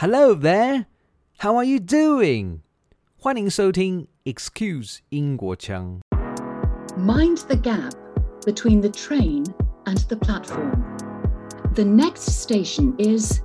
[0.00, 0.86] Hello there,
[1.38, 2.60] how are you doing?
[3.16, 5.98] 欢迎收听 Excuse 英国腔。
[6.96, 7.94] Mind the gap
[8.46, 9.44] between the train
[9.86, 10.84] and the platform.
[11.74, 13.40] The next station is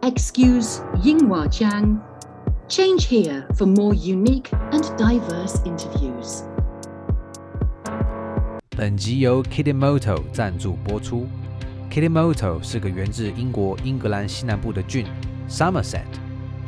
[0.00, 2.00] Excuse Yinghua Jiang.
[2.70, 6.42] Change here for more unique and diverse interviews.
[8.70, 11.26] 本集由 Kiddimoto 赞助播出。
[11.90, 15.04] Kiddimoto 是个源自英国英格兰西南部的郡。
[15.48, 16.02] Somerset，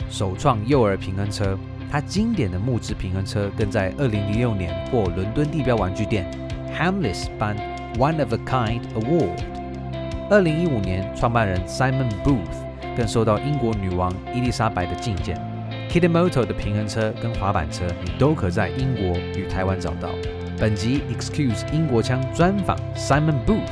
[0.08, 1.58] 首创幼儿平衡车。
[1.90, 6.24] 它经典的木质平衡车更在2006年获伦敦地标玩具店
[6.72, 7.56] Hamleys 颁
[7.98, 9.36] One of a Kind Award。
[10.30, 15.36] 2015年，创办人 Simon Booth 更受到英国女王伊丽莎白的觐见。
[15.90, 20.08] Kittymoto 的平衡车跟滑板车，你都可在英国与台湾找到。
[20.56, 23.66] 本集 Excuse 英国腔专访 Simon Booth，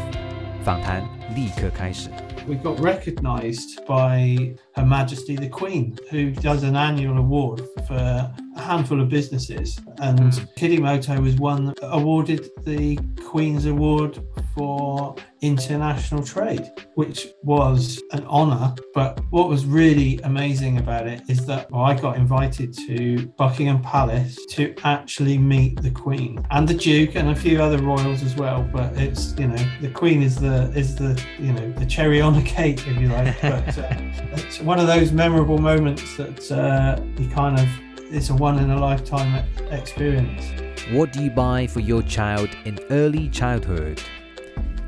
[0.65, 1.05] 访谈
[1.37, 2.11] 立刻开始。
[2.47, 9.01] We got recognised by Her Majesty the Queen, who does an annual award for a handful
[9.01, 9.80] of businesses.
[9.98, 10.45] And hmm.
[10.56, 14.19] Kiddimoto was one that awarded the Queen's Award
[14.55, 18.75] for international trade, which was an honour.
[18.95, 23.83] But what was really amazing about it is that well, I got invited to Buckingham
[23.83, 28.34] Palace to actually meet the Queen and the Duke and a few other royals as
[28.34, 28.69] well.
[28.73, 32.28] But it's you know the Queen is the is the you know the cherry on
[32.37, 33.41] a cake if you like.
[33.41, 33.89] but uh,
[34.33, 37.69] it's one of those memorable moments that uh, you kind of
[38.11, 40.45] it's a one in a lifetime experience.
[40.93, 44.03] What do you buy for your child in early childhood?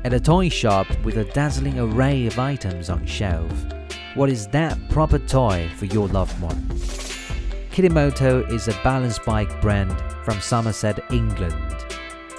[0.03, 3.51] At a toy shop with a dazzling array of items on shelf,
[4.15, 6.55] what is that proper toy for your loved one?
[7.71, 9.95] Kiddimoto is a balance bike brand
[10.25, 11.80] from Somerset, England.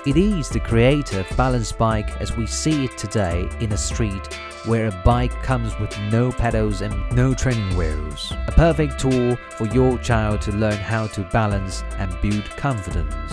[0.05, 4.35] It is the creator of balance bike as we see it today in a street
[4.65, 8.33] where a bike comes with no pedals and no training wheels.
[8.49, 13.33] A perfect tool for your child to learn how to balance and build confidence.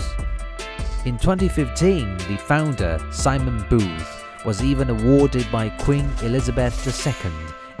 [1.04, 7.32] In 2015, the founder, Simon Booth, was even awarded by Queen Elizabeth II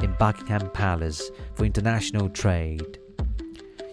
[0.04, 2.99] in Buckingham Palace for international trade.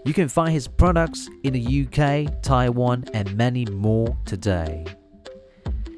[0.08, 4.86] You can find his products in the UK, Taiwan, and many more today.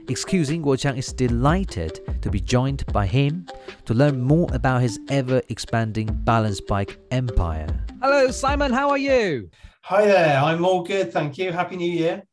[0.08, 3.46] Excuse Guo Chang is delighted to be joined by him
[3.86, 7.68] to learn more about his ever expanding balance bike empire.
[8.02, 9.48] Hello, Simon, how are you?
[9.84, 11.52] Hi there, I'm all good, thank you.
[11.52, 12.24] Happy New Year.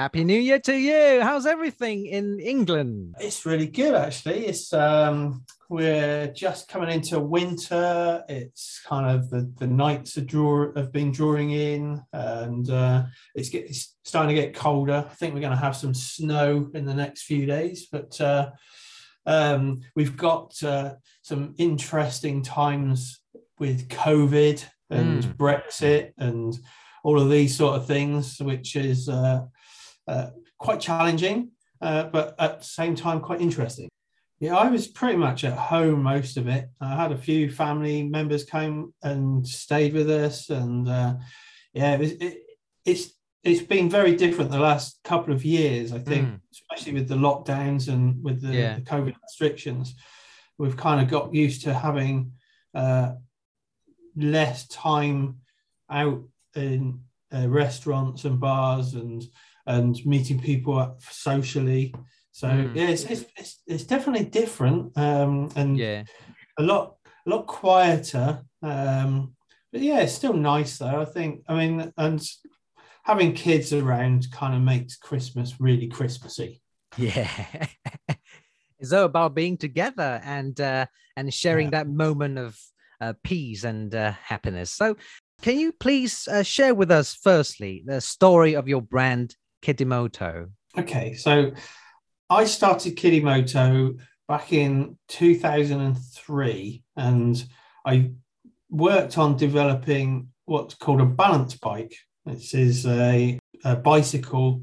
[0.00, 1.20] Happy New Year to you.
[1.20, 3.16] How's everything in England?
[3.20, 4.46] It's really good actually.
[4.46, 8.24] It's um we're just coming into winter.
[8.26, 13.50] It's kind of the, the nights are draw have been drawing in and uh, it's,
[13.50, 15.04] get, it's starting to get colder.
[15.06, 18.52] I think we're going to have some snow in the next few days, but uh,
[19.26, 23.20] um, we've got uh, some interesting times
[23.58, 25.36] with COVID and Mm.
[25.36, 26.58] Brexit and
[27.04, 29.42] all of these sort of things, which is uh,
[30.10, 31.38] uh, quite challenging,
[31.80, 33.88] uh, but at the same time quite interesting.
[34.40, 36.64] Yeah, I was pretty much at home most of it.
[36.80, 41.12] I had a few family members came and stayed with us, and uh,
[41.78, 42.34] yeah, it was, it,
[42.90, 43.04] it's
[43.42, 45.92] it's been very different the last couple of years.
[45.92, 46.40] I think, Mm.
[46.56, 48.74] especially with the lockdowns and with the, Yeah.
[48.76, 49.94] the COVID restrictions,
[50.58, 52.32] we've kind of got used to having
[52.74, 53.12] uh,
[54.16, 55.18] less time
[55.88, 56.22] out
[56.54, 57.00] in
[57.34, 59.22] uh, restaurants and bars and
[59.70, 61.94] and meeting people socially.
[62.32, 62.74] So Mm.
[62.74, 66.04] yeah, it's, it's, it's, it's definitely different um, and Yeah.
[66.58, 68.42] a lot a lot quieter.
[68.62, 69.34] Um,
[69.72, 71.00] but yeah, it's still nice though.
[71.00, 71.42] I think.
[71.48, 72.20] I mean, and
[73.04, 76.60] having kids around kind of makes Christmas really Christmassy.
[76.96, 77.28] Yeah.
[78.80, 81.82] it's all about being together and uh, and sharing Yeah.
[81.82, 82.58] that moment of
[83.00, 84.70] uh, peace and uh, happiness.
[84.70, 84.96] So,
[85.42, 90.50] can you please uh, share with us, firstly, the story of your brand Kiddimoto?
[90.78, 91.52] Okay, so
[92.28, 93.98] I started Kiddimoto
[94.28, 97.44] back in 2003 and
[97.84, 98.12] I
[98.68, 101.94] worked on developing what's called a balance bike.
[102.24, 104.62] This is a, a bicycle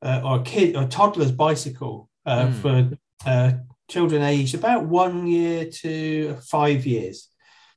[0.00, 2.54] uh, or a kid or toddler's bicycle uh, Mm.
[2.54, 2.96] for
[3.26, 3.52] uh,
[3.88, 7.28] children aged about one year to five years.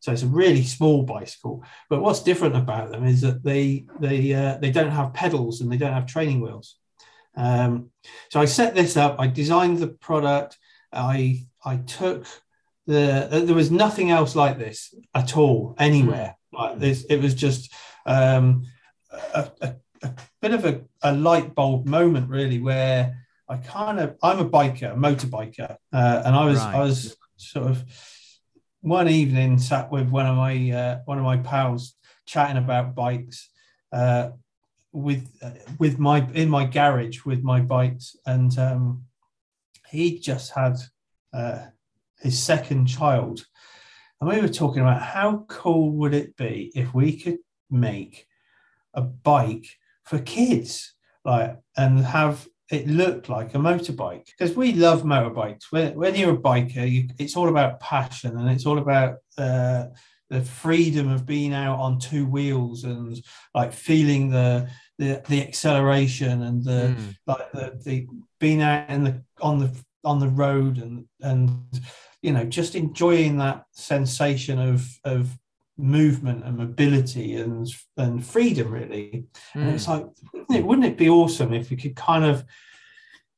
[0.06, 1.64] So it's a really small bicycle.
[1.90, 5.72] But what's different about them is that they they uh, they don't have pedals and
[5.72, 6.76] they don't have training wheels.
[7.36, 7.90] Um,
[8.30, 9.16] so I set this up.
[9.18, 10.60] I designed the product.
[10.94, 12.28] I I took
[12.86, 17.04] the there was nothing else like this at all anywhere like this.
[17.10, 17.74] It was just
[18.06, 18.68] um,
[19.34, 24.18] a, a, a bit of a, a light bulb moment really where I kind of
[24.22, 26.76] I'm a biker, a motorbiker, uh, and I was Right.
[26.76, 27.84] I was sort of
[28.86, 31.96] one evening sat with one of my uh, one of my pals
[32.28, 33.50] chatting about bikes
[33.92, 34.30] uh,
[34.92, 39.04] with uh, with my in my garage with my bikes, and um,
[39.90, 40.78] he just had
[41.34, 41.66] uh,
[42.20, 43.44] his second child,
[44.22, 47.40] and we were talking about how cool would it be if we could
[47.72, 48.28] make
[48.94, 49.66] a bike
[50.04, 50.94] for kids,
[51.24, 55.66] like and have it looked like a motorbike because we love motorbikes.
[55.70, 59.86] When, when you're a biker, you, it's all about passion and it's all about uh,
[60.30, 63.22] the freedom of being out on two wheels and
[63.54, 67.16] like feeling the the, the acceleration and the mm.
[67.28, 68.08] like the, the
[68.40, 69.70] being out in the on the
[70.04, 71.60] on the road and and
[72.22, 75.38] you know just enjoying that sensation of of
[75.78, 77.68] movement and mobility and
[77.98, 79.26] and freedom really.
[79.54, 79.62] Mm.
[79.62, 82.46] and it's like wouldn't it, wouldn't it be awesome if we could kind of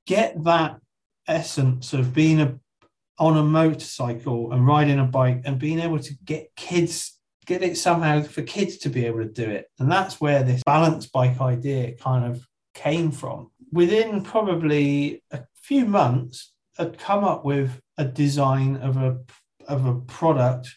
[0.05, 0.79] get that
[1.27, 2.59] essence of being a
[3.19, 7.77] on a motorcycle and riding a bike and being able to get kids get it
[7.77, 9.67] somehow for kids to be able to do it?
[9.79, 13.51] And that's where this balance bike idea kind of came from.
[13.71, 19.17] Within probably a few months i'd come up with a design of a
[19.67, 20.73] of a product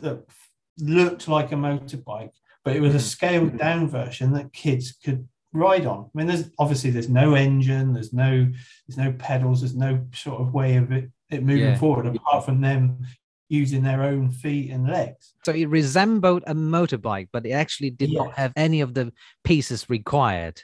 [0.00, 0.30] that
[0.78, 2.32] looked like a motorbike
[2.66, 3.02] but it was a mm.
[3.02, 6.10] scaled down version that kids could ride on.
[6.12, 8.52] I mean, there's obviously there's no engine, there's no
[8.88, 11.78] there's no pedals, there's no sort of way of it, it moving yeah.
[11.78, 13.06] forward apart from them
[13.48, 15.34] using their own feet and legs.
[15.44, 19.12] So it resembled a motorbike, but it actually did not have any of the
[19.44, 20.60] pieces required.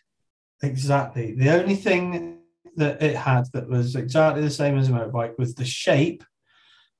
[0.60, 1.36] Exactly.
[1.36, 2.40] The only thing
[2.74, 6.24] that it had that was exactly the same as a motorbike was the shape,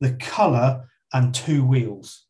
[0.01, 2.25] the color, and two wheels.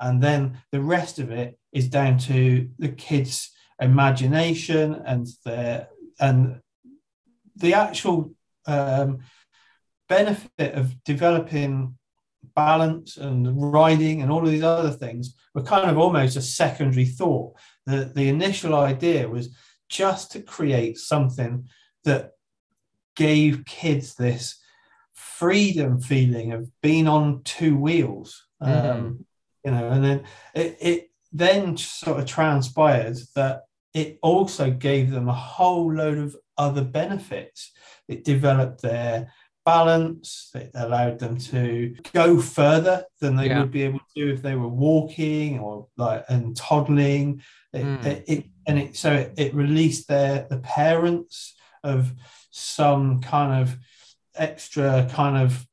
[0.00, 3.50] And then the rest of it is down to the kids'
[3.80, 5.88] imagination and the
[6.18, 6.60] and
[7.56, 8.34] the actual
[8.66, 9.20] um,
[10.08, 11.96] benefit of developing
[12.54, 17.04] balance and riding and all of these other things were kind of almost a secondary
[17.04, 17.54] thought.
[17.86, 19.54] The, the initial idea was
[19.88, 21.68] just to create something
[22.04, 22.32] that
[23.16, 24.58] gave kids this
[25.12, 28.46] freedom feeling of being on two wheels.
[28.62, 28.90] Mm.
[28.90, 29.26] Um,
[29.64, 30.24] you know, and then
[30.54, 33.62] it, it then sort of transpired that
[33.94, 37.72] it also gave them a whole load of other benefits.
[38.08, 39.32] It developed their
[39.64, 43.60] balance, it allowed them to go further than they yeah.
[43.60, 47.42] would be able to do if they were walking or like and toddling.
[47.72, 48.04] It, mm.
[48.04, 52.12] it, it and it so it, it released their the parents of
[52.50, 53.76] some kind of
[54.34, 55.66] extra kind of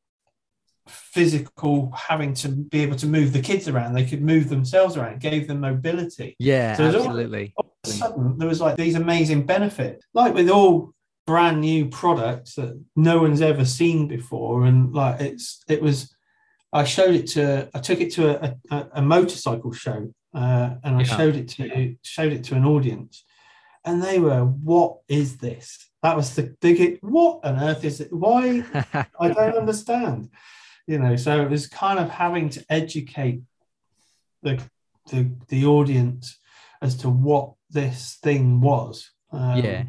[1.18, 3.94] physical having to be able to move the kids around.
[3.94, 6.36] They could move themselves around gave them mobility.
[6.38, 7.54] Yeah so absolutely.
[7.58, 10.06] all, all sudden there was like these amazing benefits.
[10.14, 10.94] Like with all
[11.26, 16.16] brand new products that no one's ever seen before and like it's it was
[16.72, 20.96] i showed it to i took it to a, a, a motorcycle show uh, and
[20.96, 21.18] i yeah.
[21.18, 23.24] showed it to showed it to an audience.
[23.86, 25.90] And they were what is this?
[26.04, 28.12] That was the big what on earth is it?
[28.12, 28.64] Why?
[28.94, 30.30] I don't understand
[30.88, 33.42] you know so it was kind of having to educate
[34.42, 34.62] the
[35.10, 36.40] the, the audience
[36.82, 39.84] as to what this thing was um, yeah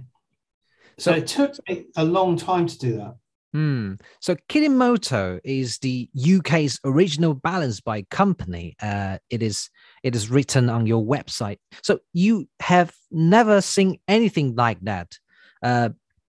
[0.99, 3.15] so, so, it took me a long time to do that
[3.55, 3.95] Hmm.
[4.21, 8.77] So Kiddimoto is the UK's original balance bike company.
[8.81, 9.71] Uh, it is
[10.03, 11.57] it is written on your website.
[11.83, 15.17] So you have never seen anything like that
[15.63, 15.91] uh,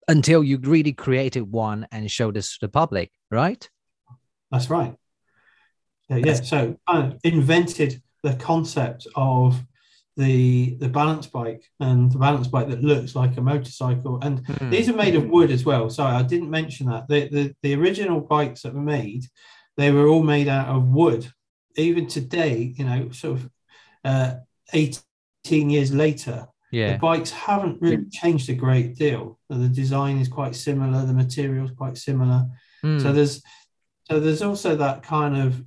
[0.08, 3.66] until you really created one and showed this to the public, right?
[4.56, 4.94] That's right.
[6.08, 6.34] Yeah, yeah.
[6.34, 9.62] So I invented the concept of
[10.16, 14.18] the the balance bike and the balance bike that looks like a motorcycle.
[14.22, 14.70] And mm.
[14.70, 15.90] these are made of wood as well.
[15.90, 17.06] Sorry, I didn't mention that.
[17.06, 19.26] The, the the original bikes that were made,
[19.76, 21.30] they were all made out of wood.
[21.76, 23.50] Even today, you know, sort of
[24.02, 24.34] uh,
[24.72, 26.92] 18 years later, yeah.
[26.92, 29.38] the bikes haven't really changed a great deal.
[29.50, 32.46] The design is quite similar, the material is quite similar.
[32.82, 33.02] Mm.
[33.02, 33.42] So there's
[34.08, 35.64] so there's also that kind of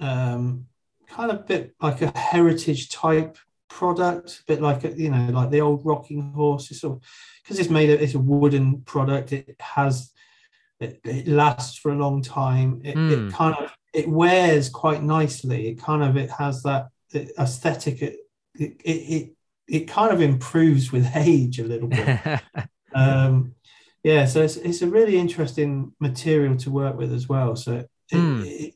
[0.00, 0.66] um,
[1.08, 3.38] kind of bit like a heritage type
[3.68, 6.70] product, a bit like a, you know, like the old rocking horse.
[6.70, 7.02] It's sort of
[7.42, 9.32] because it's made of it's a wooden product.
[9.32, 10.12] It has
[10.80, 12.80] it, it lasts for a long time.
[12.84, 13.12] It, mm.
[13.12, 13.30] it, hmm.
[13.30, 15.68] kind of it wears quite nicely.
[15.68, 18.02] It kind of it has that aesthetic.
[18.02, 18.16] It
[18.54, 19.32] it it,
[19.66, 22.40] it kind of improves with age a little bit.
[22.94, 23.53] um,
[24.04, 27.56] yeah, so it's, it's a really interesting material to work with as well.
[27.56, 28.44] So it, mm.
[28.46, 28.74] it,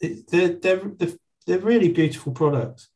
[0.00, 1.12] it, they're, they're,
[1.46, 2.88] they're really beautiful products.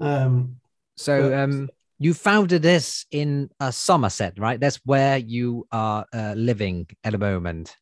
[0.00, 0.56] Um,
[0.96, 4.60] so but, um, you founded this in uh, Somerset, right?
[4.60, 7.76] That's where you are uh, living at the moment.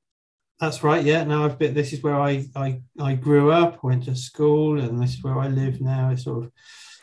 [0.59, 1.05] That's right.
[1.05, 1.25] Yeah.
[1.25, 1.75] Now I've been.
[1.75, 3.83] This is where I I I grew up.
[3.83, 6.11] Went to school, and this is where I live now.
[6.11, 6.53] It's sort of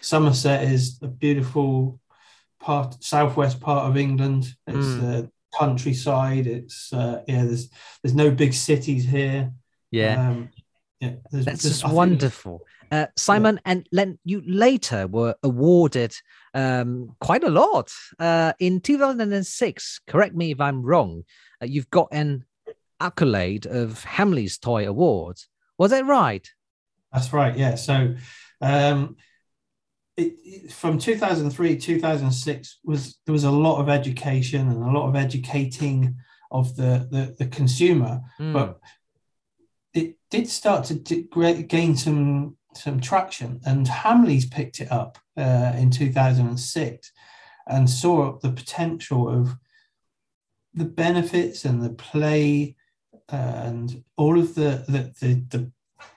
[0.01, 1.99] Somerset is a beautiful
[2.61, 4.55] part, southwest part of England.
[4.65, 5.01] It's Mm.
[5.01, 6.47] the countryside.
[6.47, 7.45] It's uh, yeah.
[7.45, 7.69] There's
[8.03, 9.51] there's no big cities here.
[9.91, 10.29] Yeah.
[10.29, 10.49] Um,
[10.99, 11.13] yeah.
[11.31, 12.65] There's, That's just wonderful.
[12.91, 16.15] Uh, Simon, and then you later were awarded
[16.53, 17.91] um, quite a lot.
[18.17, 21.23] Uh, in 2006, correct me if I'm wrong,
[21.61, 22.45] uh, you've got an
[22.99, 25.47] accolade of Hamley's Toy Awards.
[25.77, 26.47] Was that right?
[27.13, 27.55] That's right.
[27.55, 27.75] Yeah.
[27.75, 28.15] So,
[28.61, 29.17] um,
[30.19, 35.15] it, from 2003 2006 was there was a lot of education and a lot of
[35.15, 36.15] educating
[36.51, 38.53] of the the, the consumer, Mm.
[38.53, 38.79] but
[39.93, 45.89] it did start to gain some some traction, and Hamleys picked it up uh, in
[45.89, 47.11] 2006
[47.67, 49.55] and saw the potential of
[50.73, 52.75] the benefits and the play
[53.29, 55.71] and all of the the the, the,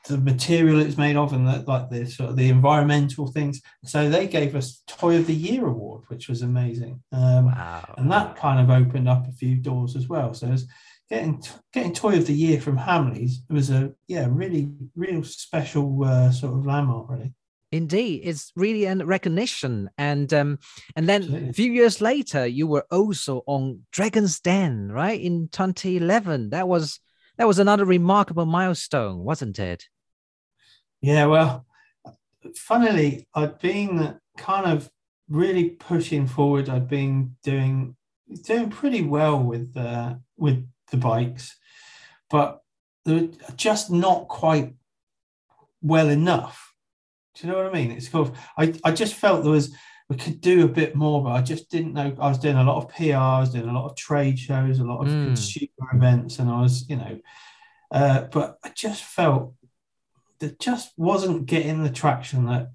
[0.09, 3.61] the material it's made of and the, like the sort of the environmental things.
[3.85, 7.03] So they gave us Toy of the Year award, which was amazing.
[7.13, 7.95] Um, wow.
[7.99, 10.35] and that kind of opened up a few doors as well.
[10.35, 10.67] So it's
[11.09, 16.31] getting getting Toy of the Year from Hamleys was a yeah really real special uh,
[16.31, 17.33] sort of landmark really.
[17.71, 20.59] Indeed, it's really a recognition, and um,
[20.95, 21.49] and then Absolutely.
[21.49, 25.19] a few years later, you were also on Dragon's Den, right?
[25.19, 27.01] In 2011, that was
[27.39, 29.87] that was another remarkable milestone, wasn't it?
[31.01, 31.67] Yeah, well,
[32.55, 34.91] funnily, I'd been kind of
[35.29, 36.69] really pushing forward.
[36.69, 37.97] I'd been doing
[38.45, 41.57] doing pretty well with uh, with the bikes,
[42.31, 42.63] but
[43.05, 44.75] they were just not quite
[45.81, 46.75] well enough.
[47.35, 47.91] Do you know what I mean?
[47.91, 49.75] It's kind of I, I just felt there was
[50.13, 52.15] we could do a bit more, but I just didn't know.
[52.19, 55.01] I was doing a lot of PRs, doing a lot of trade shows, a lot
[55.01, 55.25] of Mm.
[55.29, 57.19] consumer events, and I was, you know,
[57.91, 59.55] uh, but I just felt
[60.41, 62.73] that just wasn't getting the traction that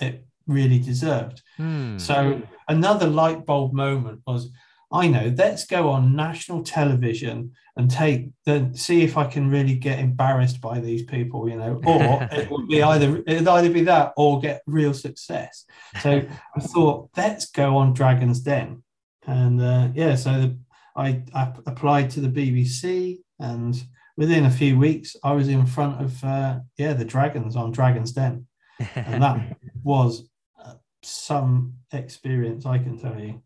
[0.00, 1.42] it really deserved.
[1.58, 1.98] Hmm.
[1.98, 4.50] So another light bulb moment was,
[4.92, 9.74] I know, let's go on national television and take the see if I can really
[9.74, 13.84] get embarrassed by these people, you know, or it would be either it'd either be
[13.84, 15.64] that or get real success.
[16.02, 16.22] So
[16.54, 18.82] I thought, let's go on Dragon's Den,
[19.26, 20.58] and uh, yeah, so the,
[20.94, 23.82] I, I applied to the BBC, and
[24.18, 28.12] within a few weeks, I was in front of uh, yeah the Dragons on Dragon's
[28.12, 28.46] Den,
[28.94, 30.28] and that was
[30.62, 33.42] uh, some experience, I can tell you.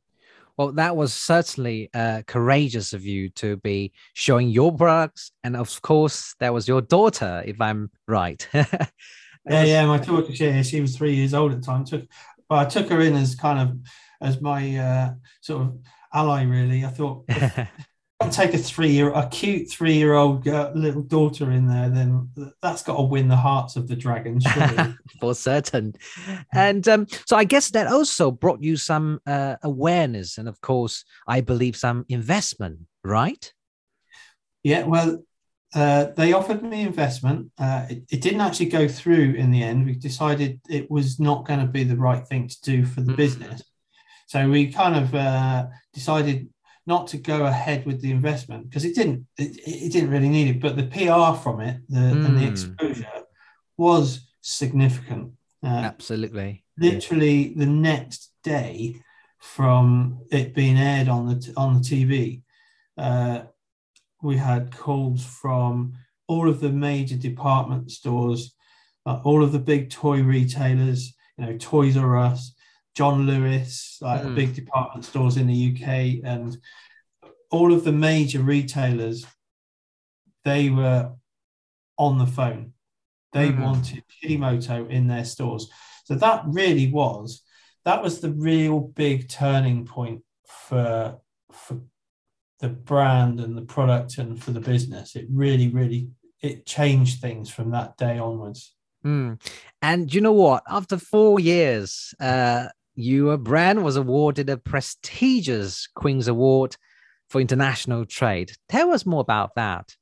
[0.57, 5.81] Well, that was certainly uh, courageous of you to be showing your products, and of
[5.83, 8.47] course, that was your daughter, if I'm right.
[9.49, 11.85] Yeah, was- yeah, my daughter, yeah, she was three years old at the time.
[11.85, 12.03] Took,
[12.51, 13.79] well, I took her in as kind of
[14.21, 15.79] as my uh, sort of
[16.13, 16.43] ally.
[16.43, 17.57] Really, I thought if
[18.21, 22.31] I can take a three-year, a cute three-year-old girl, little daughter in there, then
[22.63, 24.47] that's got to win the hearts of the dragons.
[25.21, 25.93] For certain.
[26.55, 31.05] And um, so I guess that also brought you some uh, awareness, and of course,
[31.29, 33.53] I believe some investment, right?
[34.63, 35.23] Yeah, well,
[35.75, 37.51] uh, they offered me investment.
[37.59, 39.85] Uh, it, it didn't actually go through in the end.
[39.85, 43.13] We decided it was not going to be the right thing to do for the
[43.13, 43.17] Mm.
[43.17, 43.63] business.
[44.27, 46.49] So we kind of uh, decided
[46.87, 50.49] not to go ahead with the investment because it didn't it, it didn't really need
[50.57, 50.61] it.
[50.61, 52.49] But the PR from it, the and the Mm.
[52.51, 53.07] exposure
[53.77, 55.33] was significant.
[55.63, 56.65] Uh, Absolutely.
[56.79, 58.97] literally the next day
[59.39, 62.43] from it being aired on the on the TV,
[62.97, 63.43] uh,
[64.23, 65.93] we had calls from
[66.29, 68.55] all of the major department stores,
[69.05, 72.53] uh, all of the big toy retailers, you know, Toys R Us,
[72.97, 74.35] John Lewis, like the Mm.
[74.35, 76.57] big department stores in the UK, and
[77.51, 79.27] all of the major retailers.
[80.45, 81.13] They were
[81.99, 82.73] on the phone.
[83.33, 83.63] They Mm.
[83.63, 85.69] wanted Kiddimoto in their stores.
[86.05, 87.43] So that really was
[87.85, 91.21] that was the real big turning point for
[91.53, 91.81] for
[92.59, 95.15] the brand and the product and for the business.
[95.15, 96.11] It really, really
[96.43, 98.75] it changed things from that day onwards.
[99.03, 99.35] Hmm.
[99.83, 100.65] And you know what?
[100.69, 106.77] After four years, uh, your brand was awarded a prestigious Queen's Award
[107.29, 108.53] for international trade.
[108.69, 109.95] Tell us more about that.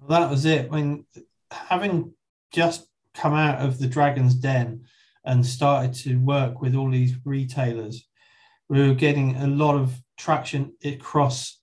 [0.00, 0.70] Well, that was it.
[0.70, 1.06] When
[1.50, 2.12] having
[2.52, 4.84] just come out of the Dragon's Den
[5.24, 8.06] and started to work with all these retailers,
[8.68, 11.60] we were getting a lot of traction across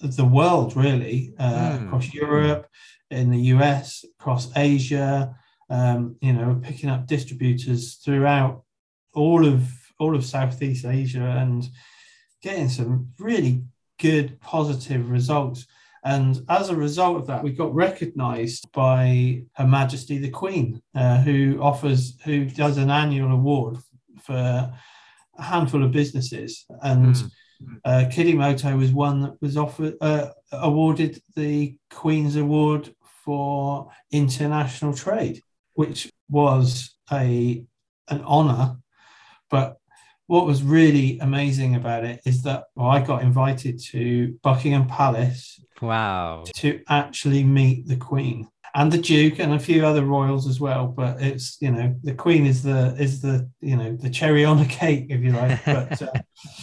[0.00, 1.86] the world, really, uh, Hmm.
[1.86, 2.66] across Europe,
[3.10, 5.36] in the US, across Asia.
[5.68, 8.64] Um, you know, picking up distributors throughout
[9.12, 11.68] all of all of Southeast Asia and
[12.42, 13.62] getting some really
[13.98, 15.66] good positive results.
[16.02, 21.18] And as a result of that, we got recognised by Her Majesty the Queen, uh,
[21.18, 23.76] who offers, who does an annual award
[24.22, 26.64] for a handful of businesses.
[26.82, 27.30] And mm.
[27.84, 35.42] uh, Kiddimoto was one that was offered, uh, awarded the Queen's Award for international trade,
[35.74, 37.62] which was a
[38.08, 38.76] an honour.
[39.50, 39.76] But
[40.30, 45.60] what was really amazing about it is that well, I got invited to Buckingham Palace.
[45.82, 46.44] Wow!
[46.54, 48.46] To actually meet the Queen
[48.76, 50.86] and the Duke and a few other royals as well.
[50.86, 54.60] But it's you know the Queen is the is the you know the cherry on
[54.60, 55.64] a cake if you like.
[55.64, 56.12] But uh,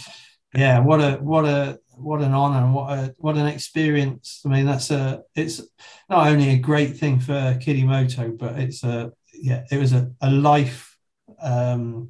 [0.54, 4.40] yeah, what a what a what an honor and what a what an experience.
[4.46, 5.60] I mean, that's a it's
[6.08, 10.30] not only a great thing for Kiddimoto, but it's a yeah, it was a, a
[10.30, 10.96] life
[11.42, 12.08] um,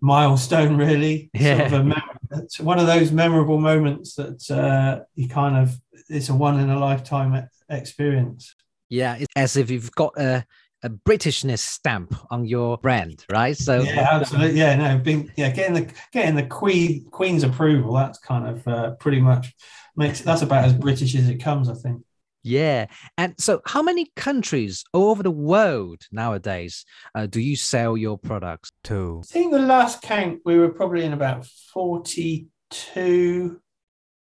[0.00, 1.30] milestone, really.
[1.34, 1.68] Yeah.
[1.68, 2.02] Sort of mem-
[2.32, 5.78] it's one of those memorable moments that uh, you kind of
[6.08, 8.54] it's a one in a lifetime experience.
[8.88, 10.44] Yeah, it's as if you've got a
[10.82, 13.56] a Britishness stamp on your brand, right?
[13.56, 14.58] So yeah, absolutely.
[14.58, 17.92] Yeah, no, being yeah, getting the getting the Queen Queen's approval.
[17.92, 19.54] That's kind of uh, pretty much
[19.96, 22.02] makes that's about as British as it comes, I think.
[22.42, 22.86] Yeah,
[23.18, 28.16] and so how many countries all over the world nowadays uh, do you sell your
[28.16, 29.22] products to?
[29.24, 33.60] I think the last count we were probably in about forty-two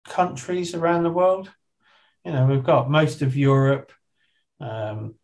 [0.07, 1.51] countries around the world.
[2.25, 3.93] You know, we've got most of Europe.
[4.61, 5.15] Um,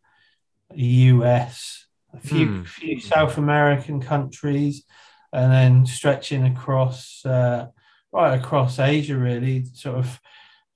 [0.74, 2.66] US, a few, mm.
[2.66, 4.84] few South American countries,
[5.32, 7.66] and then stretching across uh,
[8.12, 10.20] right across Asia, really, sort of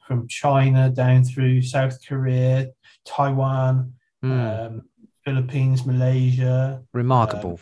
[0.08, 2.70] from China down through South Korea,
[3.04, 3.92] Taiwan,
[4.24, 4.66] mm.
[4.66, 4.82] um,
[5.24, 6.82] Philippines, Malaysia.
[6.94, 7.52] Remarkable.
[7.52, 7.58] Um,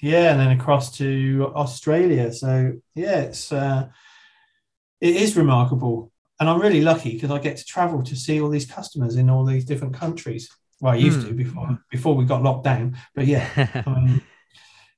[0.00, 2.32] yeah, and then across to Australia.
[2.32, 3.88] So yeah, it's uh,
[5.00, 8.50] it is remarkable, and I'm really lucky because I get to travel to see all
[8.50, 10.50] these customers in all these different countries.
[10.80, 11.22] Well, I used mm.
[11.22, 11.36] to hmm.
[11.36, 12.98] before before we got locked down.
[13.14, 14.20] But yeah, um,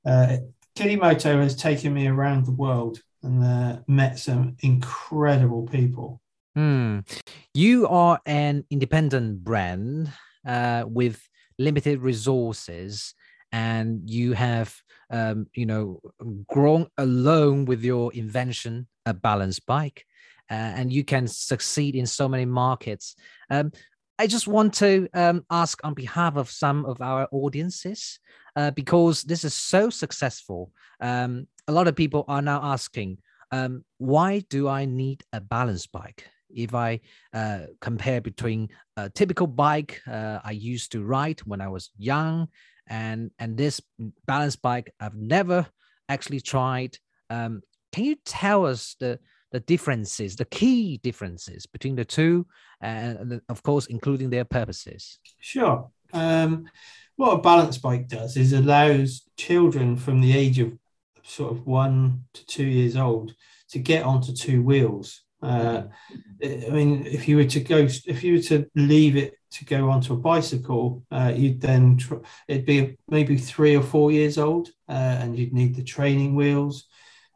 [0.05, 0.39] uh,
[0.75, 6.21] Kiddimoto has taken me around the world and uh, met some incredible people.
[6.57, 7.05] Mm.
[7.55, 10.13] You are an independent brand
[10.47, 11.21] uh, with
[11.59, 13.15] limited resources,
[13.53, 14.75] and you have,
[15.11, 16.01] um, you know,
[16.47, 20.05] grown alone with your invention, a balance bike,
[20.51, 23.17] uh, and you can succeed in so many markets.
[23.51, 23.73] Um,
[24.19, 28.19] I just want to um, ask on behalf of some of our audiences,
[28.57, 30.73] uh, because this is so successful.
[31.01, 33.19] Um, a lot of people are now asking,
[33.53, 36.29] um, why do I need a balance bike?
[36.51, 37.01] If I
[37.33, 42.49] uh, compare between a typical bike uh, I used to ride when I was young
[42.87, 43.81] and and this
[44.27, 45.67] balance bike I've never
[46.09, 46.97] actually tried,
[47.31, 49.19] um, can you tell us the
[49.51, 52.47] the differences, the key differences between the two,
[52.81, 55.19] and of course, including their purposes?
[55.41, 55.91] Sure.
[56.13, 56.69] Um,
[57.17, 60.79] what a balance bike does is allows children from the age of
[61.23, 63.35] sort of one to two years old
[63.71, 65.23] to get onto two wheels.
[65.43, 65.83] Uh,
[66.43, 69.91] I mean, if you were to go, if you were to leave it to go
[69.91, 74.69] onto a bicycle, uh, you'd then tr- it'd be maybe three or four years old,
[74.89, 76.87] uh, and you'd need the training wheels,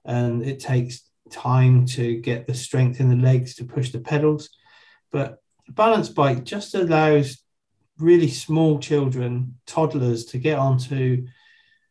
[0.04, 4.50] and it takes time to get the strength in the legs to push the pedals.
[5.10, 5.38] But
[5.68, 7.42] a balance bike just allows
[7.98, 11.26] really small children, toddlers, to get onto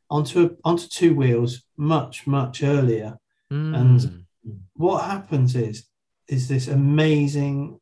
[0.10, 3.18] onto onto two wheels much much earlier.
[3.52, 3.78] Mm.
[3.80, 4.26] And
[4.76, 5.86] what happens is
[6.32, 7.80] is this amazing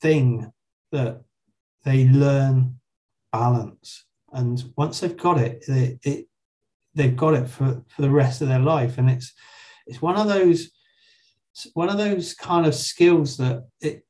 [0.00, 0.52] thing
[0.90, 1.22] that
[1.84, 2.80] they learn
[3.30, 6.26] balance, and once they've got it, it, it
[6.94, 9.32] they've got it for, for the rest of their life, and it's
[9.86, 10.70] it's one of those
[11.74, 14.04] one of those kind of skills that it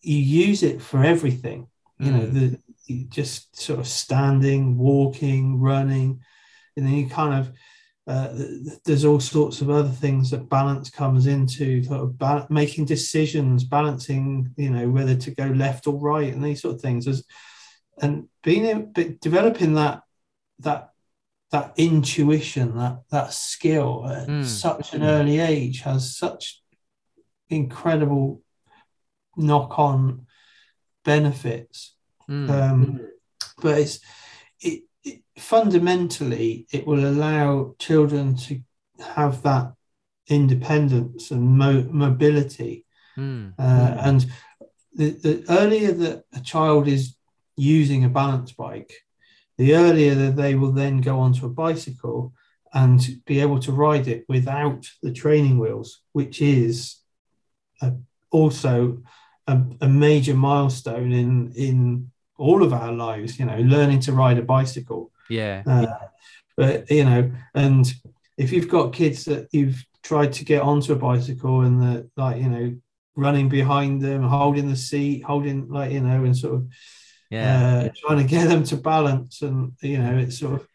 [0.00, 1.68] you use it for everything.
[1.98, 2.58] You know mm.
[2.88, 6.20] the just sort of standing walking running
[6.76, 7.52] and then you kind of
[8.06, 8.28] uh,
[8.84, 13.64] there's all sorts of other things that balance comes into sort of ba- making decisions
[13.64, 17.24] balancing you know whether to go left or right and these sort of things As,
[18.00, 20.02] and being developing that
[20.60, 20.90] that
[21.50, 24.44] that intuition, that that skill at mm.
[24.44, 26.62] such an early age has such
[27.48, 28.42] incredible
[29.36, 30.26] knock-on
[31.04, 31.94] benefits.
[32.28, 32.50] Mm.
[32.50, 33.08] Um,
[33.62, 34.00] but it's
[34.60, 34.82] it, it,
[35.38, 38.60] fundamentally it will allow children to
[39.00, 39.72] have that
[40.28, 42.84] independence and mo- mobility.
[43.16, 43.54] Mm.
[43.58, 44.26] Uh, and
[44.94, 47.16] the, the earlier that a child is
[47.56, 48.92] using a balance bike,
[49.58, 52.32] the earlier that they will then go onto a bicycle
[52.74, 56.96] and be able to ride it without the training wheels, which is
[57.80, 57.92] a,
[58.30, 59.02] also
[59.46, 63.38] a, a major milestone in in all of our lives.
[63.38, 65.10] You know, learning to ride a bicycle.
[65.28, 65.62] Yeah.
[65.66, 65.86] Uh,
[66.56, 67.92] but you know, and
[68.36, 72.36] if you've got kids that you've tried to get onto a bicycle and the like,
[72.42, 72.76] you know,
[73.16, 76.68] running behind them, holding the seat, holding like you know, and sort of
[77.30, 77.86] Yeah.
[77.86, 80.68] uh, trying to get them to balance, and you know, it's sort of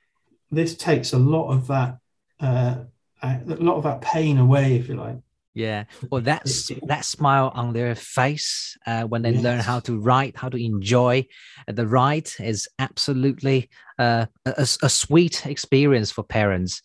[0.51, 1.97] this takes a lot of that,
[2.39, 2.75] uh,
[3.23, 5.17] a lot of that pain away, if you like.
[5.53, 10.33] Yeah, well, that's that smile on their face uh, when they learn how to ride,
[10.35, 11.25] how to enjoy
[11.67, 16.81] the ride is absolutely uh, a, a sweet experience for parents.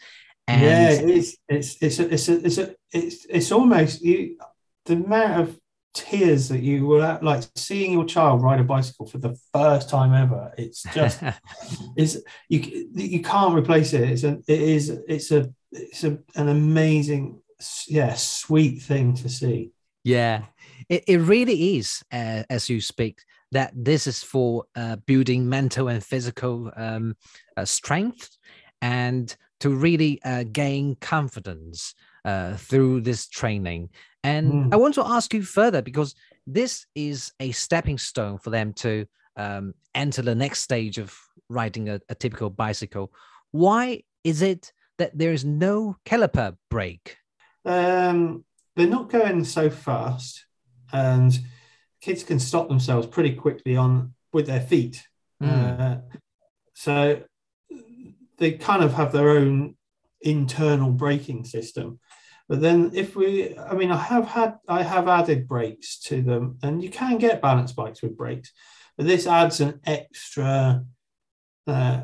[0.49, 1.37] And yeah, it is.
[1.49, 4.39] It's it's a, it's a, it's a, it's it's almost you
[4.85, 5.61] the amount of
[5.95, 9.89] tears that you will have, like seeing your child ride a bicycle for the first
[9.89, 10.53] time ever.
[10.57, 11.23] It's just
[11.97, 14.09] it's you you can't replace it.
[14.11, 17.41] It's a it is it's a it's a, an amazing
[17.89, 19.73] yeah sweet thing to see.
[20.05, 20.45] yeah,
[20.89, 25.89] it, it really is, uh, as you speak, that this is for uh, building mental
[25.89, 27.17] and physical um,
[27.57, 28.37] uh, strength
[28.83, 33.89] and to really uh, gain confidence uh, through this training.
[34.23, 34.75] And Mm.
[34.75, 36.15] I want to ask you further because
[36.47, 41.17] this is a stepping stone for them to um, enter the next stage of
[41.49, 43.13] riding a, a typical bicycle.
[43.53, 47.17] Why is it that there is no caliper brake?
[47.67, 48.45] Um,
[48.77, 50.47] they're not going so fast,
[50.93, 51.39] and
[52.01, 55.07] kids can stop themselves pretty quickly on with their feet.
[55.43, 55.81] Mm.
[55.81, 56.01] Uh,
[56.75, 57.23] so
[58.39, 59.77] they kind of have their own
[60.21, 61.99] internal braking system.
[62.49, 66.59] But then if we, I mean, I have had, I have added brakes to them,
[66.63, 68.53] and you can get balance bikes with brakes,
[68.97, 70.85] but this adds an extra,
[71.67, 72.03] uh,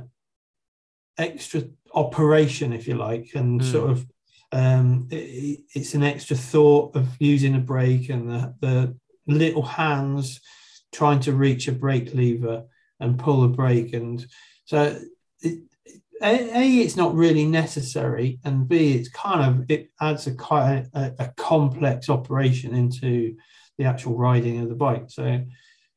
[1.16, 1.62] extra
[1.94, 3.70] operation, if you like, and Mm.
[3.70, 4.06] sort of,
[4.52, 10.40] um, it, it's an extra thought of using a brake and the, the little hands
[10.92, 12.64] trying to reach a brake lever
[13.00, 14.26] and pull a brake, and
[14.64, 14.98] so
[15.40, 15.62] it,
[16.22, 21.12] a, it's not really necessary, and B, it's kind of it adds a quite a,
[21.18, 23.36] a complex operation into
[23.78, 25.06] the actual riding of the bike.
[25.08, 25.44] So,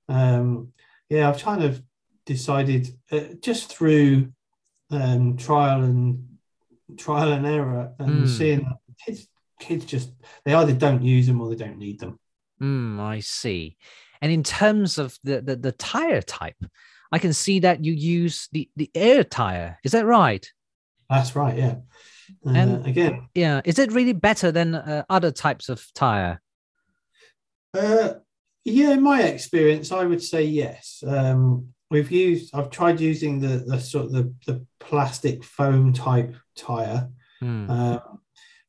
[0.09, 0.69] um,
[1.09, 1.81] yeah, I've kind of
[2.25, 4.31] decided uh, just through
[4.89, 6.34] um, trial and
[6.97, 8.27] trial and error and Mm.
[8.27, 9.27] seeing that kids
[9.59, 10.11] kids just
[10.43, 12.19] they either don't use them or they don't need them.
[12.61, 13.77] Mm, I see.
[14.21, 16.57] And in terms of the, the, the tire type,
[17.11, 19.77] I can see that you use the, the air tire.
[19.83, 20.45] Is that right?
[21.09, 21.75] That's right, yeah.
[22.45, 23.61] Uh, And- again, Yeah.
[23.65, 26.41] Is it really better than uh, other types of tire?
[27.73, 28.15] Uh,
[28.63, 31.03] yeah, in my experience, I would say yes.
[31.05, 36.35] Um, we've used, I've tried using the, the sort of the, the plastic foam type
[36.55, 37.09] tire,
[37.41, 37.69] Hmm.
[37.69, 38.19] um,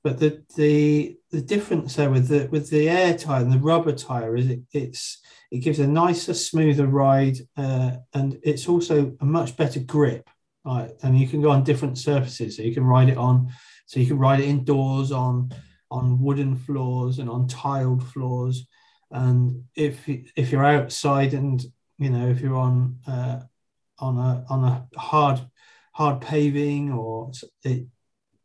[0.03, 3.93] but the the the difference there with the with the air tire and the rubber
[3.93, 5.21] tire is it, it's
[5.51, 10.29] it gives a nicer, smoother ride, uh, and it's also a much better grip.
[10.65, 13.53] Right, and you can go on different surfaces, so you can ride it on,
[13.87, 15.53] so you can ride it indoors on
[15.91, 18.67] on wooden floors and on tiled floors
[19.11, 21.65] and if if you're outside and
[21.99, 23.41] you know if you're on uh,
[23.99, 25.41] on a on a hard
[25.97, 27.31] hard paving or
[27.65, 27.87] it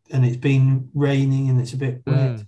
[0.10, 2.42] and it's been raining and it's a bit wet.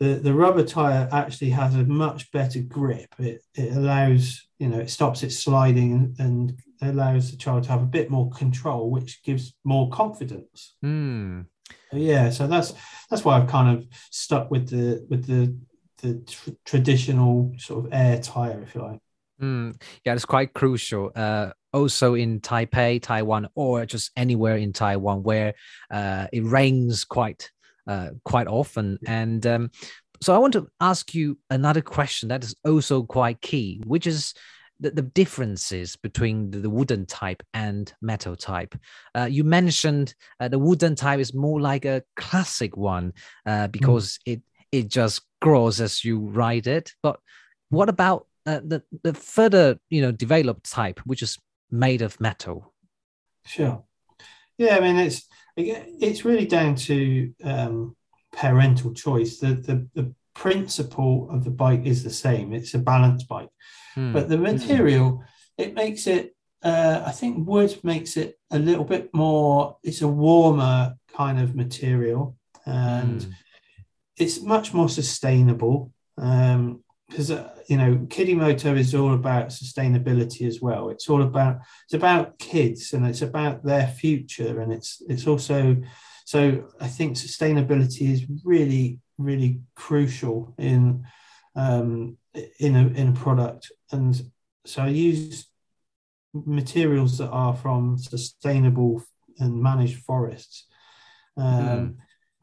[0.00, 3.14] The the rubber tire actually has a much better grip.
[3.18, 7.70] It it allows you know it stops it sliding and, and allows the child to
[7.70, 10.74] have a bit more control which gives more confidence.
[10.82, 11.42] Hmm.
[11.92, 12.74] yeah so that's
[13.08, 15.56] that's why i've kind of stuck with the with the
[16.02, 19.00] the tr- traditional sort of air tire if you like
[19.44, 19.72] Hmm.
[20.06, 21.12] Yeah, it's quite crucial.
[21.14, 25.52] Uh, also in Taipei, Taiwan, or just anywhere in Taiwan where
[25.90, 27.50] uh, it rains quite
[27.86, 28.98] uh, quite often.
[29.06, 29.70] And um,
[30.22, 34.32] so I want to ask you another question that is also quite key, which is
[34.80, 38.74] the, the differences between the, the wooden type and metal type.
[39.14, 43.12] Uh, you mentioned uh, the wooden type is more like a classic one
[43.44, 44.40] uh, because it
[44.72, 46.94] it just grows as you ride it.
[47.02, 47.20] But
[47.68, 51.38] what about uh, the the further you know developed type, which is
[51.70, 52.72] made of metal?
[53.46, 53.82] Sure.
[54.58, 55.26] Yeah, I mean it's
[55.56, 57.96] it's really down to um,
[58.32, 59.38] parental choice.
[59.38, 62.52] The, the the principle of the bike is the same.
[62.52, 63.50] It's a balance bike,
[63.94, 64.12] Hmm.
[64.12, 65.24] but the material
[65.58, 66.34] it makes it.
[66.62, 69.76] Uh, I think wood makes it a little bit more.
[69.82, 73.30] It's a warmer kind of material, and Hmm.
[74.16, 75.92] it's much more sustainable.
[77.14, 80.88] Because uh, you know, Kiddimoto is all about sustainability as well.
[80.88, 85.76] It's all about it's about kids and it's about their future, and it's it's also
[86.24, 91.06] so I think sustainability is really really crucial in
[91.54, 92.16] um,
[92.58, 94.20] in a in a product, and
[94.66, 95.46] so I use
[96.32, 99.04] materials that are from sustainable
[99.38, 100.66] and managed forests.
[101.36, 101.94] Um, mm.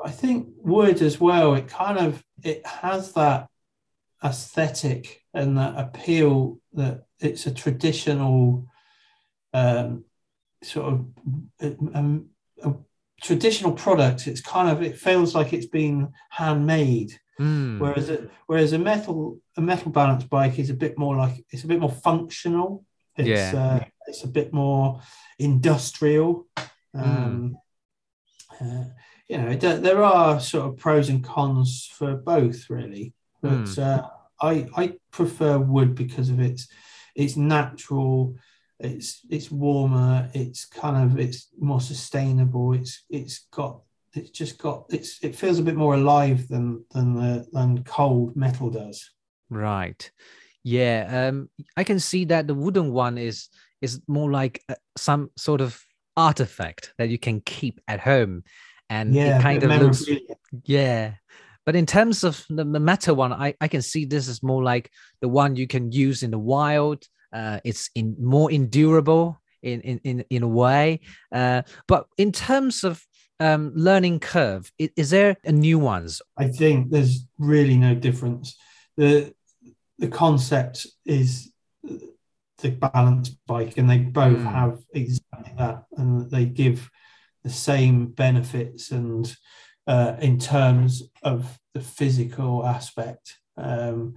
[0.04, 1.56] I think wood as well.
[1.56, 3.50] It kind of it has that
[4.24, 8.68] aesthetic and that appeal that it's a traditional
[9.54, 10.04] um,
[10.64, 11.06] sort of
[11.94, 12.28] um,
[12.64, 12.74] a
[13.22, 14.28] traditional product.
[14.28, 17.20] It's kind of it feels like it's been handmade.
[17.40, 17.80] Mm.
[17.80, 21.64] Whereas a, whereas a metal a metal balance bike is a bit more like it's
[21.64, 22.86] a bit more functional.
[23.18, 23.80] It's yeah.
[23.82, 25.02] uh, it's a bit more
[25.40, 26.48] industrial.
[26.94, 27.02] Hmm.
[27.02, 27.58] Um,
[28.62, 28.82] mm.
[28.82, 28.90] uh,
[29.28, 33.14] you know, there are sort of pros and cons for both, really.
[33.42, 33.78] But mm.
[33.80, 34.08] uh,
[34.42, 36.68] I I prefer wood because of its
[37.16, 38.36] its natural.
[38.80, 40.30] It's it's warmer.
[40.34, 42.74] It's kind of it's more sustainable.
[42.74, 43.82] It's it's got
[44.14, 48.36] it's just got it's it feels a bit more alive than than the than cold
[48.36, 49.12] metal does.
[49.50, 50.12] Right.
[50.64, 51.28] Yeah.
[51.30, 51.50] Um.
[51.78, 53.50] I can see that the wooden one is
[53.82, 55.84] is more like uh, some sort of
[56.18, 58.44] artifact that you can keep at home
[58.90, 60.06] and yeah, it kind of looks
[60.66, 61.14] yeah
[61.66, 64.64] but in terms of the, the metal one I, I can see this is more
[64.64, 64.90] like
[65.22, 67.06] the one you can use in the wild.
[67.34, 71.02] Uh, it's in more endurable in in in, in a way.
[71.32, 73.06] Uh, but in terms of
[73.40, 76.22] um, learning curve is, is there a new ones?
[76.38, 78.58] I think there's really no difference.
[78.98, 79.34] The
[79.98, 81.52] the concept is
[82.62, 84.52] the balance bike and they both mm.
[84.52, 86.90] have exactly that and they give
[87.44, 89.36] the same benefits and
[89.92, 93.38] uh, in terms of the physical aspect.
[93.58, 94.16] Um,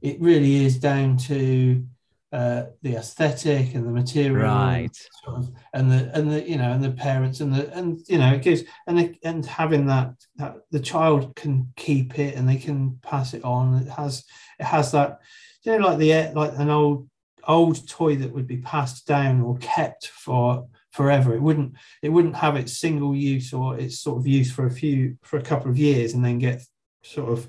[0.00, 1.84] it really is down to
[2.30, 4.96] uh, the aesthetic and the material, right?
[5.24, 8.18] Sort of, and the and the you know and the parents and the and you
[8.18, 12.48] know it gives and the, and having that that the child can keep it and
[12.48, 13.82] they can pass it on.
[13.82, 14.24] It has
[14.60, 15.18] it has that
[15.64, 17.08] you know like the like an old
[17.48, 21.34] old toy that would be passed down or kept for forever.
[21.34, 24.70] It wouldn't it wouldn't have its single use or its sort of use for a
[24.70, 26.62] few for a couple of years and then get
[27.02, 27.46] sort of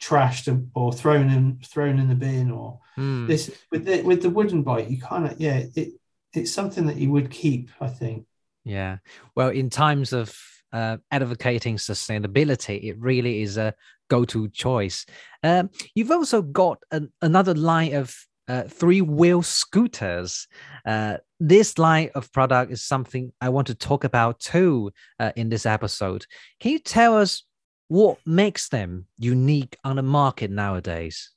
[0.00, 3.26] trashed or thrown in thrown in the bin or mm.
[3.26, 5.92] this with the with the wooden bike you kind of yeah it
[6.32, 8.26] it's something that you would keep I think.
[8.64, 8.98] Yeah.
[9.34, 10.36] Well, in times of
[10.72, 13.74] uh, advocating sustainability, it really is a
[14.08, 15.06] go-to choice.
[15.42, 18.14] Um, you've also got an, another line of
[18.48, 20.46] uh, three wheel scooters.
[20.84, 25.48] Uh, this line of product is something I want to talk about too uh, in
[25.48, 26.26] this episode.
[26.60, 27.44] Can you tell us
[27.88, 31.30] what makes them unique on the market nowadays?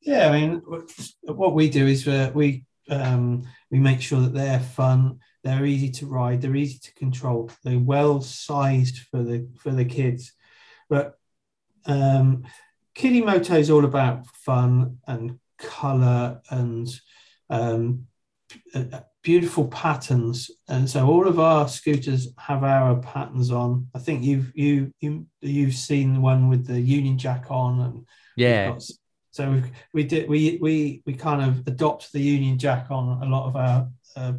[0.00, 0.62] Yeah, I mean,
[1.22, 5.90] what we do is uh, we um, we make sure that they're fun, they're easy
[5.90, 10.32] to ride, they're easy to control, they're well sized for the for the kids.
[10.88, 11.18] But
[11.86, 12.44] um,
[12.94, 16.88] Kiddimoto is all about fun and color and
[17.50, 18.06] um,
[19.22, 20.50] beautiful patterns.
[20.68, 23.88] And so all of our scooters have our patterns on.
[23.94, 28.06] I think you've you, you you've seen one with the union jack on and
[28.36, 28.70] yeah.
[28.70, 28.82] got,
[29.30, 33.26] so we, we did we we we kind of adopt the union jack on a
[33.26, 34.32] lot of our uh,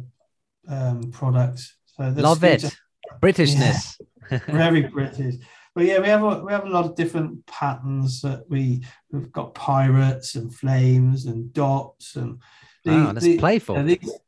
[0.68, 1.76] um, products.
[1.86, 2.76] So love scooter, it
[3.20, 4.00] britishness.
[4.30, 5.36] Yeah, very british.
[5.74, 9.30] But yeah, we have a, we have a lot of different patterns that we we've
[9.30, 12.40] got pirates and flames and dots and
[12.84, 13.82] the, oh, that's the, playful.
[13.82, 14.18] these,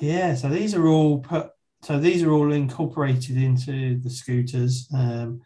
[0.00, 1.50] yeah, so these are all put.
[1.82, 4.88] So these are all incorporated into the scooters.
[4.92, 5.42] Um,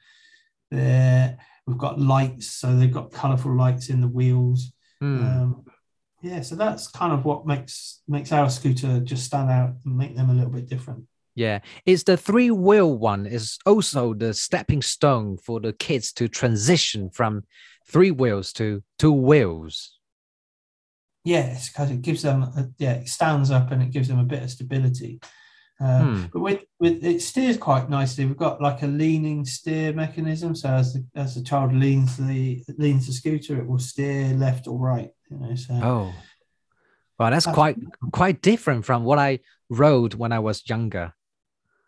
[0.70, 4.72] there we've got lights, so they've got colourful lights in the wheels.
[5.02, 5.22] Mm.
[5.22, 5.64] Um,
[6.22, 10.16] yeah, so that's kind of what makes makes our scooter just stand out and make
[10.16, 11.04] them a little bit different.
[11.34, 16.28] Yeah, it's the three wheel one is also the stepping stone for the kids to
[16.28, 17.44] transition from
[17.86, 19.98] three wheels to two wheels.
[21.24, 24.24] Yes, because it gives them a, yeah, it stands up and it gives them a
[24.24, 25.20] bit of stability.
[25.80, 26.26] Um, hmm.
[26.32, 28.26] But with, with it steers quite nicely.
[28.26, 32.62] We've got like a leaning steer mechanism, so as the as the child leans the
[32.76, 35.10] leans the scooter, it will steer left or right.
[35.30, 36.14] You know, so oh,
[37.18, 37.76] well, that's quite
[38.12, 41.14] quite different from what I rode when I was younger.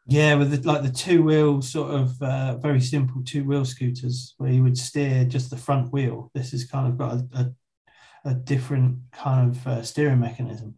[0.07, 4.35] Yeah, with the, like the two wheel sort of uh, very simple two wheel scooters
[4.39, 6.31] where you would steer just the front wheel.
[6.35, 7.53] This has kind of got a, a,
[8.25, 10.77] a different kind of uh, steering mechanism.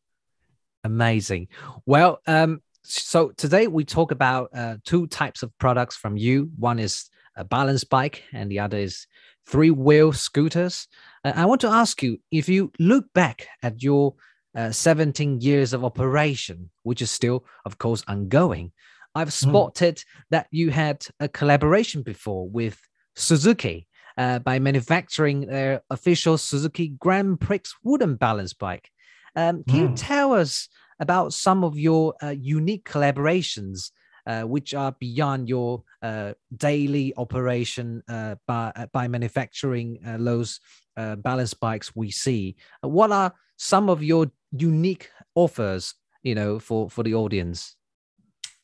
[0.85, 1.48] Amazing.
[1.87, 6.50] Well, um, so today we talk about uh, two types of products from you.
[6.59, 9.07] One is a balance bike, and the other is
[9.46, 10.87] three wheel scooters.
[11.24, 14.14] Uh, I want to ask you if you look back at your
[14.54, 18.72] uh, 17 years of operation, which is still, of course, ongoing.
[19.14, 19.50] I've hmm.
[19.50, 20.04] spotted mm.
[20.30, 22.78] that you had a collaboration before with
[23.16, 23.87] Suzuki.
[24.16, 28.90] Uh, by manufacturing their official Suzuki Grand Prix wooden balance bike.
[29.37, 29.81] Um, can mm.
[29.81, 29.94] you hmm.
[29.94, 30.68] tell us
[31.00, 33.90] about some of your uh, unique collaborations,
[34.27, 40.61] uh, which are beyond your uh, daily operation uh, by, uh, by manufacturing those
[40.96, 42.57] balance bikes we see?
[42.83, 47.77] what are some of your unique offers, you know, for, for the audience?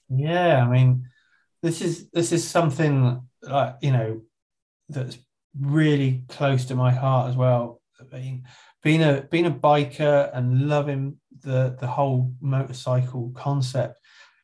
[0.09, 1.09] Yeah, I mean,
[1.63, 3.21] this is this is something
[3.81, 4.23] you know
[4.89, 5.19] that's
[5.59, 7.81] really close to my heart as well.
[8.11, 8.45] Being
[8.83, 13.99] being a being a biker and loving the the whole motorcycle concept,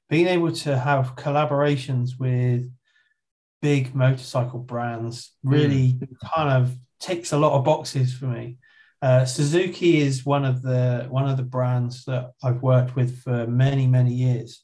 [0.09, 2.71] being able to have collaborations with
[3.63, 6.09] big motorcycle brands really mm.
[6.35, 8.59] kind of ticks a lot of boxes for me.
[9.03, 13.47] Uh, Suzuki is one of the one of the brands that I've worked with for
[13.47, 14.63] many many years,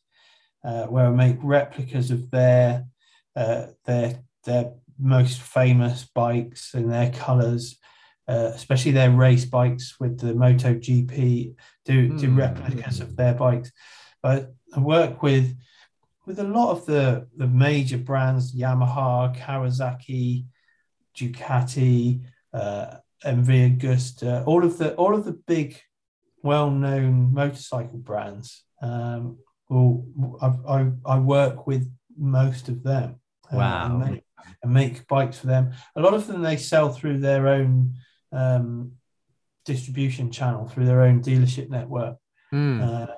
[0.64, 2.86] uh, where I make replicas of their
[3.36, 7.78] uh, their their most famous bikes and their colours,
[8.28, 11.54] uh, especially their race bikes with the Moto GP.
[11.84, 12.20] Do mm.
[12.20, 12.38] do hmm.
[12.38, 13.72] replicas of their bikes,
[14.22, 15.56] but I work with
[16.26, 20.46] with a lot of the the major brands: Yamaha, Kawasaki,
[21.16, 22.22] Ducati.
[22.52, 25.80] Uh, MV Agusta, all of the all of the big,
[26.42, 28.64] well-known motorcycle brands.
[28.80, 30.04] Um, well,
[30.40, 33.20] I, I, I work with most of them.
[33.50, 33.96] Uh, wow.
[33.96, 34.24] make,
[34.62, 35.72] and, make, bikes for them.
[35.96, 37.94] A lot of them they sell through their own
[38.32, 38.92] um,
[39.64, 42.16] distribution channel, through their own dealership network.
[42.52, 42.82] Mm.
[42.82, 43.14] Uh,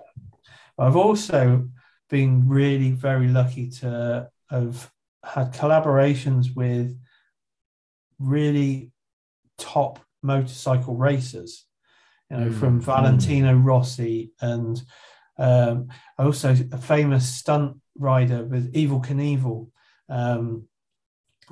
[0.79, 1.69] I've also
[2.11, 4.91] been really very lucky to have
[5.25, 6.97] had collaborations with
[8.19, 8.93] really
[9.59, 11.67] top motorcycle racers,
[12.31, 12.59] you know, mm.
[12.59, 14.83] from Valentino Rossi and
[15.39, 19.69] um, also a famous stunt rider with Evel Knievel.
[20.09, 20.69] Um,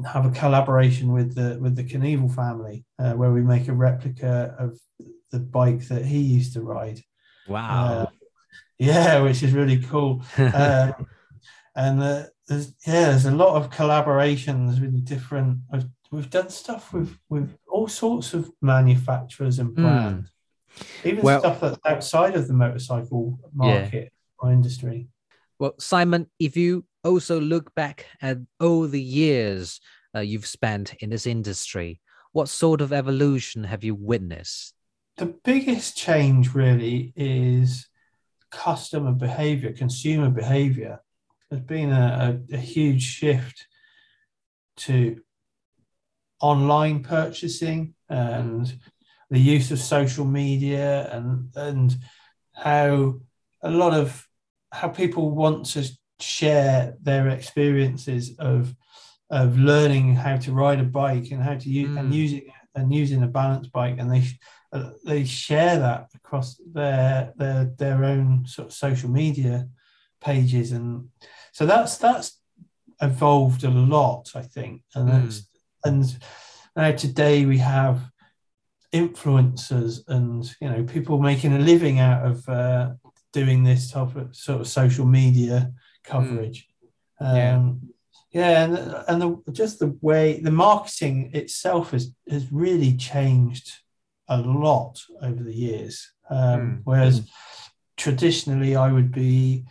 [0.07, 4.55] have a collaboration with the with the Knievel family uh, where we make a replica
[4.59, 4.79] of
[5.31, 7.01] the bike that he used to ride.
[7.49, 7.85] Wow!
[7.85, 8.07] Uh,
[8.79, 10.23] yeah, which is really cool.
[10.39, 10.93] uh,
[11.77, 15.59] and uh, there's yeah, there's a lot of collaborations with different.
[15.73, 19.83] I've we've done stuff with with all sorts of manufacturers and hmm.
[19.83, 20.31] brands,
[20.79, 21.07] mm.
[21.07, 24.09] even well, stuff that's outside of the motorcycle market yeah.
[24.39, 25.09] or industry.
[25.59, 29.81] Well, Simon, if you also look back at all the years
[30.15, 32.01] uh, you've spent in this industry,
[32.33, 34.75] what sort of evolution have you witnessed?
[35.17, 37.89] The biggest change really is
[38.51, 41.01] customer behavior, consumer behavior.
[41.51, 43.67] There's been a, a, a huge shift
[44.79, 45.21] to
[46.41, 48.75] online purchasing and
[49.31, 51.97] the use of social media and and
[52.53, 53.21] how
[53.63, 54.27] a lot of
[54.71, 55.89] how people want to
[56.23, 58.75] share their experiences of
[59.31, 61.99] of learning how to ride a bike and how to use mm.
[61.99, 64.23] and using and using a balance bike and they
[64.73, 69.69] uh, they share that across their their their own sort of social media
[70.21, 71.09] pages and
[71.53, 72.39] so that's that's
[73.01, 75.23] evolved a lot i think and mm.
[75.23, 75.49] that's
[75.85, 76.19] and
[76.77, 78.01] now today we have
[78.93, 82.91] influencers and you know people making a living out of uh,
[83.33, 85.73] doing this type of sort of social media
[86.05, 86.69] coverage.
[87.21, 87.37] Mm.
[87.37, 87.57] Yeah.
[87.57, 87.93] Um,
[88.33, 93.71] yeah, and and the, just the way the marketing itself has has really changed
[94.29, 96.11] a lot over the years.
[96.31, 96.81] Um, mm.
[96.85, 97.29] Whereas mm.
[97.97, 99.67] traditionally, I would be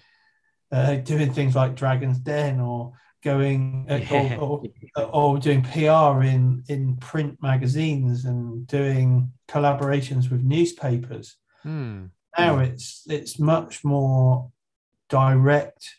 [0.71, 4.37] uh, doing things like Dragon's Den or going uh, yeah.
[4.37, 4.63] or,
[4.95, 11.35] or, or, doing PR in in print magazines and doing collaborations with newspapers.
[11.63, 12.05] Hmm.
[12.37, 14.51] Now it's it's much more
[15.09, 15.95] direct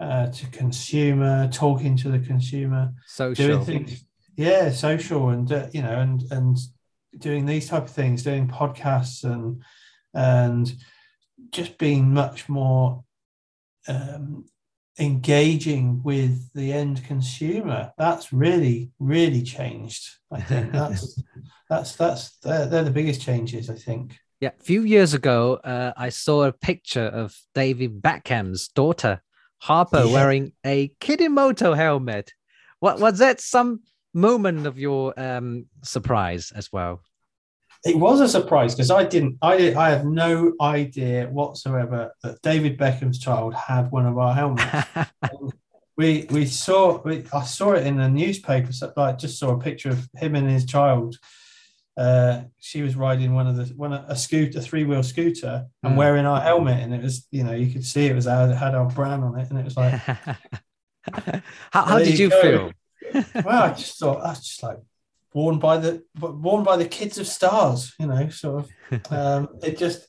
[0.00, 4.04] uh, to consumer, talking to the consumer, social, doing things,
[4.36, 6.58] yeah, social, and uh, you know, and and
[7.18, 9.62] doing these type of things, doing podcasts and
[10.12, 10.74] and
[11.50, 13.04] just being much more
[13.88, 14.44] um,
[14.98, 17.92] engaging with the end consumer.
[17.96, 20.72] That's really really changed i think.
[20.72, 21.22] That's
[21.68, 24.18] that's that's they're, they're, the biggest changes i think.
[24.40, 29.22] Yeah a few years ago uh, i saw a picture of david beckham's daughter
[29.58, 30.12] harper yeah.
[30.12, 32.32] wearing a Kiddimoto helmet
[32.80, 33.80] what was that some
[34.12, 37.02] moment of your um surprise as well
[37.84, 42.78] it was a surprise because I didn't, I, I have no idea whatsoever that David
[42.78, 44.88] Beckham's child had one of our helmets.
[45.96, 48.72] we we saw, we, I saw it in the newspaper.
[48.72, 51.18] So like, just saw a picture of him and his child.
[51.96, 55.96] Uh, she was riding one of the one a scooter, three wheel scooter, and mm.
[55.96, 58.56] wearing our helmet, and it was, you know, you could see it was our, it
[58.56, 59.92] had our brand on it, and it was like.
[61.72, 62.72] how, how did you, you feel?
[63.44, 64.78] well, I just thought that's just like
[65.32, 67.94] worn by the worn by the kids of stars.
[67.98, 68.70] You know, sort of.
[69.10, 70.06] Um, it just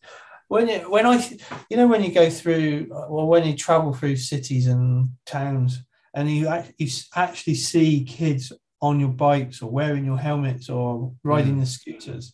[0.48, 1.28] when you when I
[1.70, 5.84] you know when you go through well when you travel through cities and towns
[6.14, 8.52] and you you actually see kids
[8.86, 11.60] on your bikes or wearing your helmets or riding mm.
[11.62, 12.34] the scooters,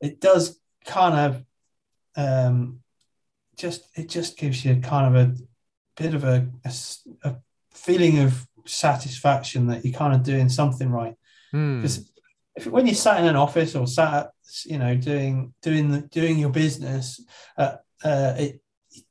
[0.00, 1.44] it does kind of
[2.16, 2.80] um,
[3.56, 5.34] just it just gives you kind of a
[5.96, 6.72] bit of a, a,
[7.28, 7.36] a
[7.70, 11.16] feeling of satisfaction that you're kind of doing something right.
[11.52, 12.08] Because mm.
[12.56, 14.30] if when you're sat in an office or sat, at,
[14.64, 17.20] you know, doing doing the, doing your business,
[17.56, 18.60] uh, uh, it,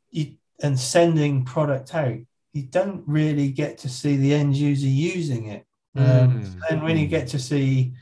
[0.10, 0.34] you,
[0.64, 2.18] and sending product out,
[2.54, 5.66] you don't really get to see the end user using it.
[5.96, 6.60] Um, mm.
[6.70, 7.94] And when you get to see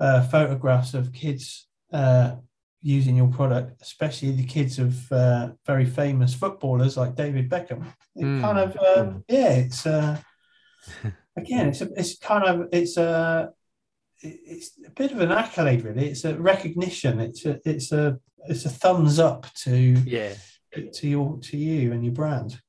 [0.00, 2.36] uh, photographs of kids uh,
[2.82, 7.86] using your product, especially the kids of uh, very famous footballers like David Beckham.
[8.16, 8.40] It mm.
[8.40, 10.18] kind of um, yeah, it's uh,
[11.36, 13.52] again, it's a, it's kind of it's a
[14.20, 16.08] it's a bit of an accolade, really.
[16.08, 17.20] It's a recognition.
[17.20, 20.34] It's a it's a it's a thumbs up to yeah
[20.94, 22.60] to your to you and your brand.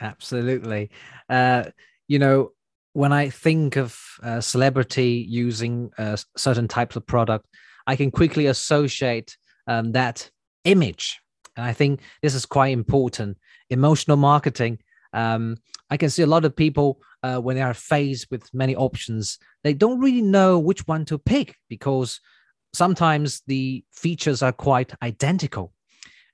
[0.00, 0.90] Absolutely,
[1.28, 1.64] uh,
[2.06, 2.52] you know.
[2.92, 5.90] When I think of a celebrity using
[6.36, 7.46] certain types of product,
[7.86, 9.36] I can quickly associate
[9.66, 10.30] um, that
[10.64, 11.20] image.
[11.56, 13.38] And I think this is quite important.
[13.70, 14.78] Emotional marketing.
[15.12, 15.56] Um,
[15.90, 19.38] I can see a lot of people uh, when they are faced with many options,
[19.64, 22.20] they don't really know which one to pick because
[22.72, 25.72] sometimes the features are quite identical,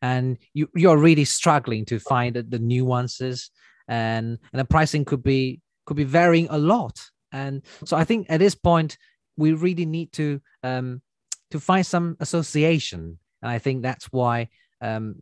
[0.02, 3.50] and you you're really struggling to find the, the nuances,
[3.88, 7.10] and and the pricing could be could be varying a lot.
[7.32, 8.96] And so I think at this point
[9.36, 11.02] we really need to um,
[11.50, 14.48] to find some association and I think that's why,
[14.80, 15.16] um,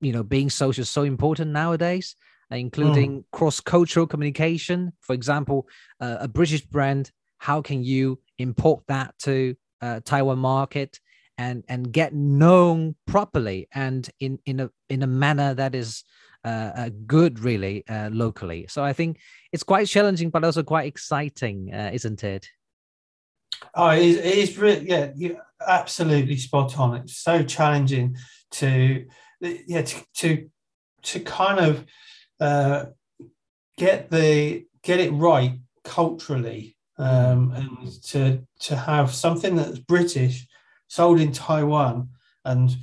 [0.00, 2.14] you know, being social is so important nowadays,
[2.52, 3.24] uh, including mm.
[3.32, 4.92] cross cultural communication.
[5.00, 5.66] For example,
[6.00, 11.00] uh, a British brand, how can you import that to uh, Taiwan market?
[11.36, 16.04] And, and get known properly and in, in a in a manner that is
[16.44, 18.66] uh, uh, good really uh, locally.
[18.68, 19.18] So I think
[19.52, 22.48] it's quite challenging, but also quite exciting, uh, isn't it?
[23.74, 26.96] Oh, it is, it is really, yeah, you're absolutely spot on.
[26.96, 28.16] It's so challenging
[28.52, 29.06] to,
[29.40, 30.50] yeah, to, to,
[31.02, 31.84] to kind of
[32.40, 32.86] uh,
[33.76, 40.46] get the get it right culturally, um, and to to have something that's British
[40.88, 42.08] sold in Taiwan,
[42.44, 42.76] and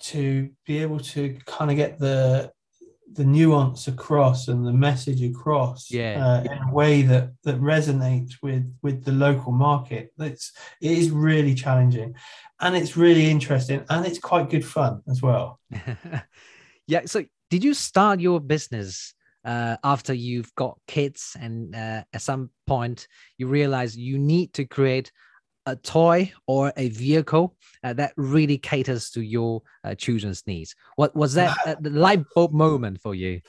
[0.00, 2.52] to be able to kind of get the
[3.14, 6.24] the nuance across and the message across yeah.
[6.24, 11.10] uh, in a way that that resonates with with the local market it's it is
[11.10, 12.14] really challenging
[12.60, 15.60] and it's really interesting and it's quite good fun as well
[16.86, 22.22] yeah so did you start your business uh, after you've got kids and uh, at
[22.22, 23.06] some point
[23.38, 25.12] you realize you need to create
[25.66, 30.74] a toy or a vehicle uh, that really caters to your uh, children's needs.
[30.96, 33.40] What was that uh, the light bulb moment for you?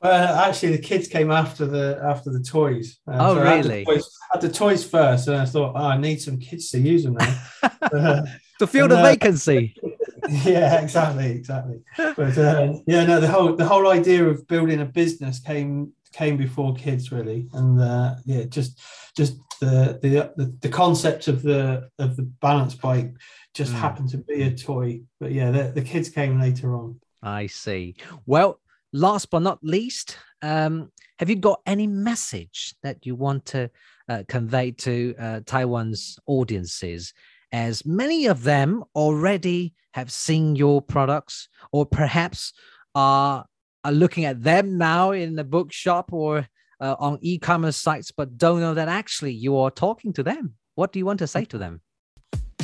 [0.00, 2.98] Well, actually, the kids came after the after the toys.
[3.08, 3.52] Uh, oh, so really?
[3.54, 6.38] I had, the toys, had the toys first, and I thought, oh, I need some
[6.38, 7.40] kids to use them now.
[8.60, 9.74] to fill the uh, vacancy.
[10.44, 11.80] yeah, exactly, exactly.
[11.96, 16.36] But uh, yeah, no, the whole the whole idea of building a business came came
[16.36, 18.80] before kids really, and uh, yeah, just
[19.16, 19.98] just the,
[20.36, 23.12] the the concept of the of the balance bike
[23.54, 23.76] just mm.
[23.76, 25.00] happened to be a toy.
[25.20, 27.00] But yeah, the, the kids came later on.
[27.22, 27.96] I see.
[28.26, 28.60] Well,
[28.92, 33.70] last but not least, um, have you got any message that you want to
[34.08, 37.12] uh, convey to uh, Taiwan's audiences?
[37.50, 42.52] As many of them already have seen your products, or perhaps
[42.94, 43.46] are
[43.88, 46.46] are looking at them now in the bookshop or
[46.80, 50.54] uh, on e-commerce sites, but don't know that actually you are talking to them.
[50.74, 51.80] What do you want to say to them?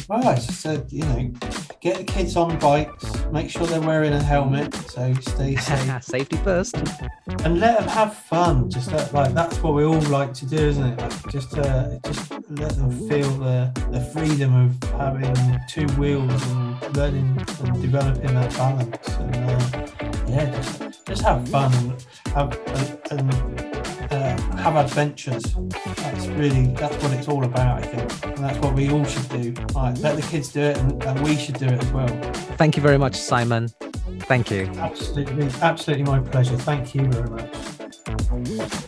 [0.06, 1.32] Well, I just said, you know,
[1.84, 6.02] get the kids on bikes, make sure they're wearing a helmet, so stay safe.
[6.02, 6.76] Safety first.
[7.44, 8.70] And let them have fun.
[8.70, 10.98] Just let, like that's what we all like to do, isn't it?
[10.98, 16.96] Like just uh, just let them feel the, the freedom of having two wheels and
[16.96, 19.08] learning and developing that balance.
[19.18, 19.86] And uh,
[20.26, 22.58] yeah, just, just have fun and have
[23.10, 23.73] and,
[24.10, 25.42] uh, have adventures.
[25.96, 29.28] That's really that's what it's all about, I think, and that's what we all should
[29.28, 29.54] do.
[29.74, 32.08] Let the kids do it, and, and we should do it as well.
[32.56, 33.68] Thank you very much, Simon.
[34.20, 34.66] Thank you.
[34.76, 36.56] Absolutely, absolutely my pleasure.
[36.56, 38.84] Thank you very much.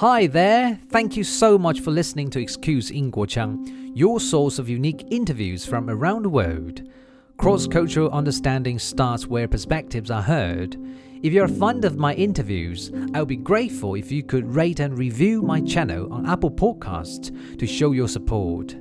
[0.00, 0.78] Hi there!
[0.90, 5.64] Thank you so much for listening to Excuse in Guochang, your source of unique interviews
[5.64, 6.82] from around the world.
[7.38, 10.76] Cross cultural understanding starts where perspectives are heard.
[11.22, 14.98] If you're fond of my interviews, I would be grateful if you could rate and
[14.98, 18.76] review my channel on Apple Podcasts to show your support.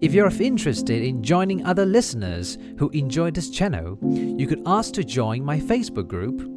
[0.00, 5.04] If you're interested in joining other listeners who enjoy this channel, you could ask to
[5.04, 6.56] join my Facebook group